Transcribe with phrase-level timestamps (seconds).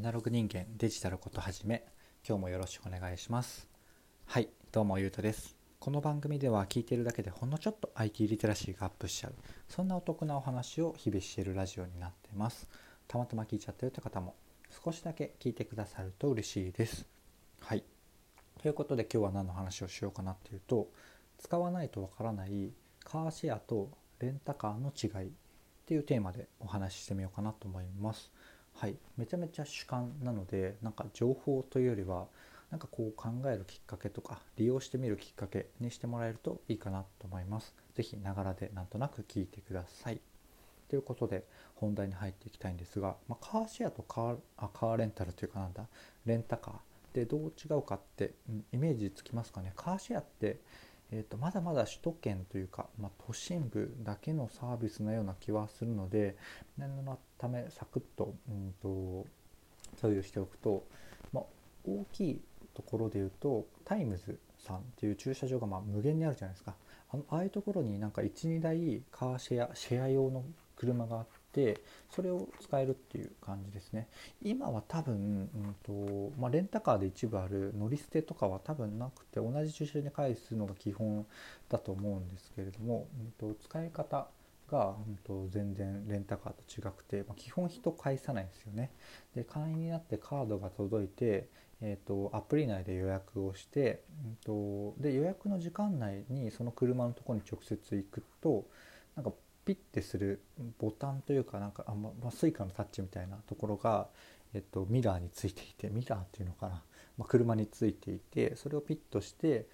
[0.00, 1.84] アナログ人間デジタルことはじめ
[2.26, 3.68] 今日もよろしくお願いします。
[4.24, 5.58] はいどうもゆうとです。
[5.78, 9.34] この番組では聞いているだけでほんのちょっと IT リテラシーがアップしちゃう
[9.68, 12.66] そんなお得なお話を日々しているラジオになってます。
[13.08, 14.36] たまたま聞いちゃったよって方も
[14.82, 17.04] 少しだけ聞いてくださると嬉しいです。
[17.60, 17.84] はい。
[18.62, 20.88] ということで今日は何の話をしようかなっていうと
[21.36, 22.72] 使わないとわからない
[23.04, 25.32] カーシェアとレンタカーの違いっ
[25.84, 28.32] ていうテーマでお話ししてみようかなと思います。
[28.80, 28.96] はい。
[29.18, 32.28] めちゃめちゃ主観なのでなんか情報というよりは
[32.70, 37.74] なんかこう考えるきっかけとか利用してみるきっかけにしてもらえるといいかなと思います。
[37.94, 40.20] 是非ながらでなんとなく聞いてください。
[40.88, 41.44] ということで
[41.74, 45.86] 本題に入っていきたいんですが、まあ、カーシェアとカーあカーレンタルというかなんだ
[46.24, 46.74] レンタカー。
[47.12, 49.74] でどう違うかって、うん、イメージつきますかね。
[49.76, 50.58] カーシェアって
[51.12, 56.36] えーと、まだまだ首都圏というか、まあ、都心部だけのサービスのような気はするので
[56.78, 59.26] 念のためサクッと,、うんと、
[60.00, 60.84] 共有しておくと、
[61.32, 61.44] まあ、
[61.86, 62.40] 大きい
[62.74, 66.74] ところで言うとタイムズさんっていう駐車場がま無限にあるじゃないですか。
[67.12, 70.44] あのああいうところになんか12台カーシェアシェア用の
[70.76, 74.08] 車があってそれを使えるっていう感じですね。
[74.42, 81.26] 今は多分、うんとまあ、レンタカーで一部ある乗り捨てとかは多分なくて同じ駐車場に返すのが基本
[81.68, 83.08] だと思うんですけれども、
[83.40, 84.28] うんと、使い方
[84.70, 88.92] が、うんと、全然レンタカーと違くて、まあ、基本人介さないんですよね。
[89.34, 91.48] で会員になってカードが届いて
[91.82, 98.66] えーと、アプリ内で予約をして、うんと、で予約の時間内にその車のとこに直接行くと
[99.16, 99.32] なんか
[99.64, 100.42] ピッてする
[100.78, 104.08] ボタンというかなんかあ、ままあ、 Suica のタッチみたいなところが、
[104.52, 106.82] えっと、ミラーについていてミラーっていうのかな、
[107.16, 109.66] まあ、車についていてそれをピッとして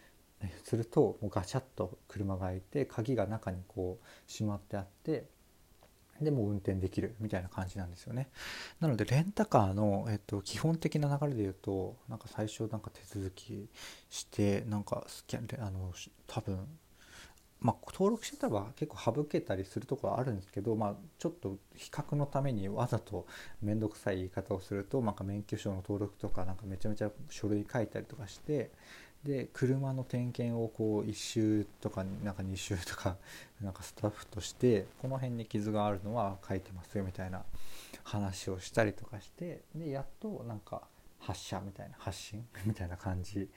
[0.64, 5.26] するともうガチャッと車が開いて鍵が中にこうしまってあって
[6.20, 8.28] でも運転できるみたいな感じなんですよね。
[8.80, 13.68] なのでレンタカーの、えっと、基本的な流れで言うとなんか最初なんか手続き
[14.08, 15.92] してなんかスキャンあの
[16.26, 16.66] 多分
[17.60, 23.26] まあ、登録してたら結構省けたりするところあるんですけど、まあ、ちょっと比較のためにわざと
[23.62, 28.70] 面倒くさい言い方をするとなんか免許証の登録とかなんかめちゃめちゃ書類書いたりとかして
[29.26, 33.16] で車の点検をこう1周とかなんか2周とか
[33.60, 37.44] なんかスタッフとしてこの辺に傷があるのは書いてますよみたいな
[38.04, 40.86] 話をしたりとかしてでやっとなんか
[41.18, 42.46] 発射みたいな発信？
[42.64, 43.50] みたいな感じ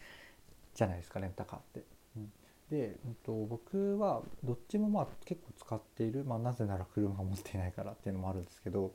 [0.73, 1.83] じゃないですかレンタカーって。
[2.17, 2.33] うん。
[2.71, 8.91] で、うん、と僕はどっちもまあ結構使っている、まあ、なぜなら車を持っていないからっていうのもあるんですけど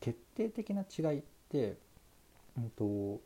[0.00, 1.76] 決定的な違いって、
[2.56, 3.20] うんと、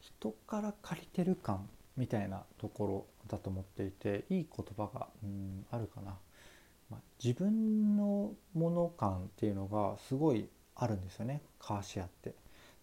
[0.00, 1.68] 人から借りてる感
[1.98, 6.16] みたいなところだと思っていていい言葉が、うん、あるかな、
[6.90, 12.34] まあ、自分のもの感っていうのがすごいあるんですよねカーシェアって。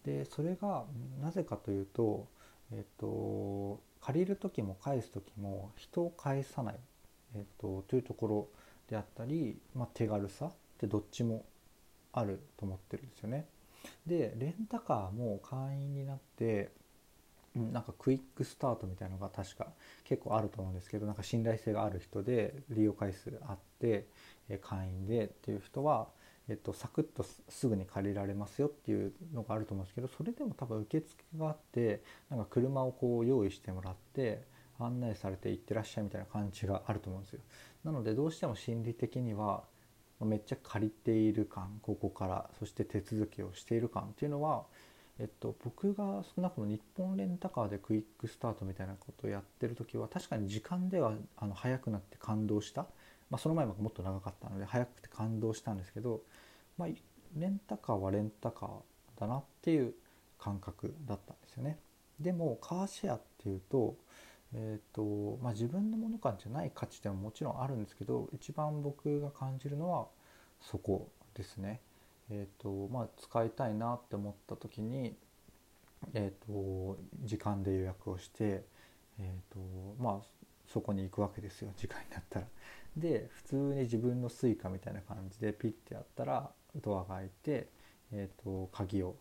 [0.04, 0.84] でそれが
[1.20, 2.28] なぜかというと
[2.72, 6.76] えっ、と借りる時も返す時も人を返さない、
[7.34, 8.48] えーと、というところ
[8.88, 11.44] であったり、まあ、手軽さってどっちも
[12.12, 13.46] あると思ってるんですよね。
[14.06, 16.70] でレンタカーも会員になって
[17.56, 19.68] なんかクイックスタートみたいのが確か
[20.04, 24.06] 結構あると思うんですけどなんか信頼性がある人で利用回数あって
[24.60, 26.08] 会員でっていう人は
[26.48, 34.44] えっと、サクッとすぐに借りられますよっていうのがあると思うんですけどそれでも多分受付があってなんか車をこう用意してもらって
[34.78, 37.40] 案内されて行ってらっしゃいみたいな感じがあると思うんですよ。
[37.84, 39.64] なのでどうしても心理的には
[40.20, 44.64] めっちゃ借りている感ここからそして手続きをしている感っていうのは、
[45.18, 52.86] えっと、僕が少なくとも日本レンタカーでクイックスタートみたいなことをやってる時は確かに時間ではあの早くなって感動した
[53.30, 56.22] まあ、その前ももっと長かったので早くて感動したんですけど、
[56.78, 56.88] まあ、
[57.36, 59.94] レンタカーはレンタカーだなっていう
[60.38, 61.78] 感覚だったんですよね。
[62.20, 63.96] でもカーシェアっていうと,、
[64.54, 70.06] えーとまあ、自分のもの感じゃない価値でももちろんあるんですけど一番僕が感じるのは
[70.60, 71.80] そこですね。
[72.30, 75.16] えーとまあ、使いたいなって思った時に、
[76.14, 78.64] えーと、時間で予約をして、
[79.18, 79.58] えーと
[79.98, 80.26] まあ、
[80.66, 82.46] そこに行くわけですよ時間になったら。
[82.96, 87.68] で普通に自分の Suica みたいな感じでピッてやったらドアが開いて、
[88.10, 89.16] えーと、鍵を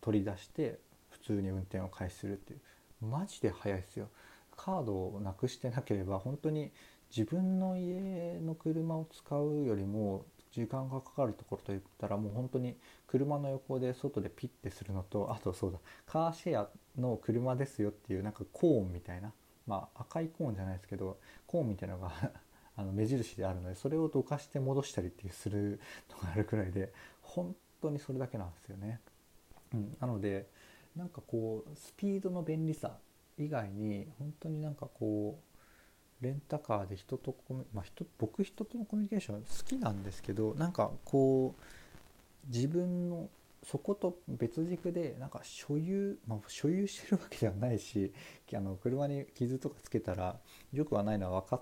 [0.00, 0.78] 取り出して
[1.10, 2.60] 普通に運転を開始するっていう
[3.06, 4.08] マジで早いですよ
[4.56, 6.70] カードをなくしてなければ本当に
[7.14, 10.24] 自分の家の車を使うよりも
[10.60, 12.76] 時間がかかるところといったらもう本当に
[13.06, 16.68] 車の横で外でピッてするのとあとそうだカーシェア
[16.98, 19.32] の車ですよっていうなんかコーンみたいな
[19.66, 22.12] まあ赤いコーンじゃないですけどコーンみたいなのが
[22.78, 25.80] あの目印であるのでそれをどかして戻したりっていうする
[26.10, 26.92] のがあるくらいで
[27.22, 29.00] 本当にそれだけなんですよね。
[29.74, 30.48] うん、なので
[30.94, 32.98] なんかこうスピードの便利さ
[33.38, 35.45] 以外に本当になんかこう
[36.20, 43.28] レンタカーで人とコミ、まあ人、僕人とのコミュニケーション好きなんですけどなんかこう自分の
[43.62, 48.12] そこと別軸でなんか所有、まあ、所有してるわけではないし
[48.54, 50.36] あの車に傷とかつけたら
[50.72, 51.60] よくはないのは分か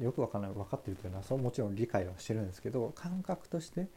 [0.00, 3.88] よく分かんない分かってるというのはそれもちろん理解はしてるんですけど感覚として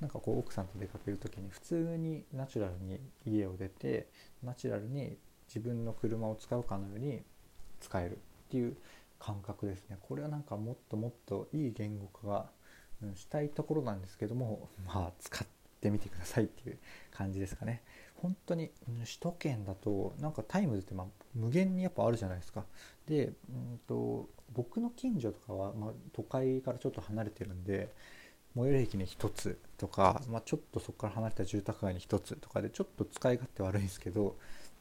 [0.00, 4.08] なんかこう奥さんと出かける時に普通にナチュラルに家を出て
[4.42, 5.16] ナチュラルに
[5.48, 7.22] 自分の車を使うかのように
[7.80, 8.76] 使えるっていう
[9.18, 9.98] 感覚ですね。
[10.00, 12.50] これはなんかもっともっといい言語化が
[13.14, 15.46] したいところなんですけども まあ使っ
[15.80, 16.78] てみてくださいっていう
[17.10, 17.82] 感じですかね。
[18.16, 22.64] 本当に首都圏だとなんかタイムズってま無限にやっぱあるじゃないですか。
[23.06, 27.94] で、うんと、僕の近所とかは、ま都会からちょっと離れてるんで
[28.56, 34.36] 最寄り駅に1つとか、まあ、ちょっとそこから離れた住宅街に1つとかでちょっと使い勝手悪いんですけど、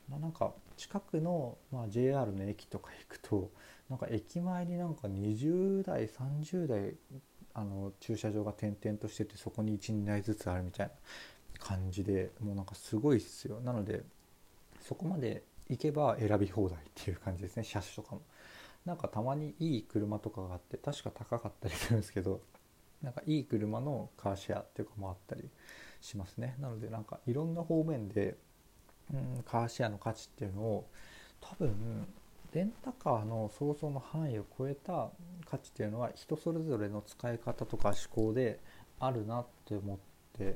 [0.10, 3.52] まあ、なんか近くの、まあ、JR の駅とか行くと
[3.90, 6.96] なんか駅前になんか20代30代
[7.54, 10.94] あの駐車場が点々としててそこに12台ずつあるみたいな
[11.60, 13.62] 感じでもうなんかすごいっすよ。
[13.62, 14.04] なので
[14.82, 17.64] そこまで行けば選び放題っていう感じですね。
[17.64, 18.22] 車種とかも。
[18.86, 22.42] なんかたまにいい車とかがあって確か高かったりするんですけど
[23.02, 25.50] なんかいい車のカーシェアっていうかもあったり
[26.02, 26.56] しますね。
[26.60, 28.38] なのでなんかいろんな方面で、
[29.14, 30.90] うん、カーシェアの価値っていうのを
[31.42, 32.08] 多分
[32.56, 35.10] レンタカーの想像の範囲を超えた
[35.46, 37.98] 価値っていうのは人それぞれの使い方とか思
[38.28, 38.62] 考で
[38.98, 39.98] あるなって思っ
[40.38, 40.56] て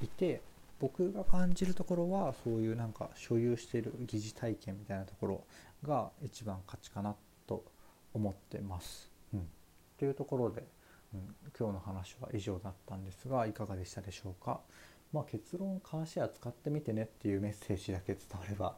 [0.00, 0.42] いて
[0.78, 5.44] 僕が感じるところはそういうなんか所有している疑似体験みたいなところ
[5.84, 7.16] が一番価値かな
[7.48, 7.64] と
[8.14, 9.10] 思ってます。
[9.34, 9.48] うん、
[9.98, 10.62] というところで、
[11.12, 14.60] うん、今日の話は以上だったんですがいかがでしたでしょうか？
[15.12, 18.76] まあ、結論カーシェア使ってみてねっていうメッセージだけ伝われば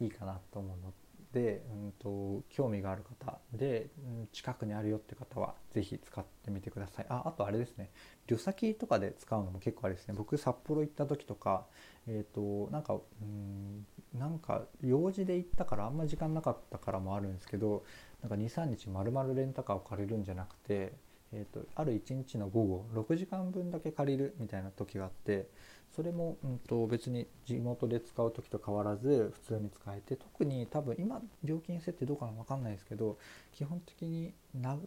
[0.00, 0.92] いいかなと思うの
[1.34, 7.06] で、うんと、興味がある方で、うん、近くにあるよって方は是非使ってみてください。
[7.08, 7.90] ああとあれですね。
[8.28, 10.14] 旅先とかで使うのも結構あれですね。
[10.16, 11.66] 僕札幌行った時とか
[12.06, 13.84] えっ、ー、となんかうん
[14.16, 17.84] なんか用事で行ったからあんま時間なかったからもあるんですけど
[18.22, 20.92] なんか23日まるまるレンタカーを借りるんじゃなくて
[21.34, 25.48] えーと、ある1日の午後6時間分だけ借りるみたいな時があって
[25.94, 33.18] それも、うんと、別に地元で使う時と変わらず普通に使えて特に多分今料金設定どうかな分かんないですけど
[33.52, 34.32] 基本的に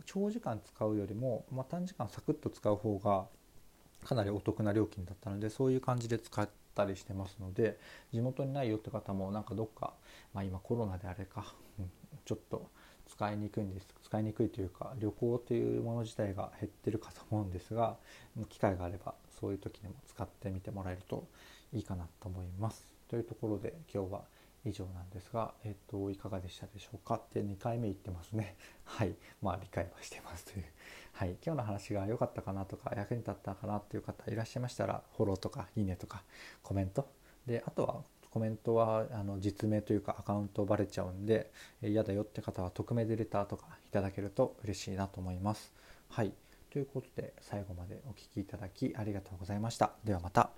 [0.06, 3.28] 長時間使うよりも、まあ、短時間サクッと使う方が
[4.04, 7.78] かなりお得な料金だったのでそういう感じで使ったりしてますので
[8.14, 9.94] 地元にないよって方もなんかどっか、
[10.34, 11.92] まあ、今コロナであれか、うん、
[12.26, 12.70] ちょっと
[13.09, 17.98] 使いにくいんです使いにくいというか旅行というもの自体が減ってるかと思うんですが
[18.50, 21.27] 機会があればそういう時にも使ってみてもらえると
[21.74, 22.88] いいかなと思います。
[23.09, 24.21] というところで今日は
[24.65, 27.15] 以上なんですが、えっと、いかがでしたでしょうか？
[27.15, 28.56] って2回目言ってますね。
[28.83, 29.15] はい。
[29.42, 30.65] まあ理解はしてますという。
[31.13, 31.38] はい。
[31.45, 36.24] 今日の話が良かったかなとか役に立ったかなっていう方いらっしゃいましたら、フォローとかいいねとか
[36.63, 37.07] コメント。
[37.45, 38.04] で、あとは
[38.38, 41.51] コメントはあの実名というかアカウントバレちゃうんで
[41.81, 45.74] 嫌だよって方は匿名でレターとかいただけると嬉しいなと思います。
[46.10, 46.31] はい。
[46.72, 49.94] ということで最後までお聴きいただきありがとうございました。
[50.04, 50.56] ではまた。